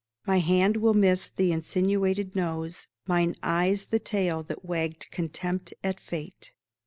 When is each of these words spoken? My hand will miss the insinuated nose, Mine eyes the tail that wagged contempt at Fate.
My 0.25 0.39
hand 0.39 0.77
will 0.77 0.95
miss 0.95 1.29
the 1.29 1.51
insinuated 1.51 2.35
nose, 2.35 2.87
Mine 3.05 3.35
eyes 3.43 3.85
the 3.85 3.99
tail 3.99 4.41
that 4.45 4.65
wagged 4.65 5.11
contempt 5.11 5.75
at 5.83 5.99
Fate. 5.99 6.53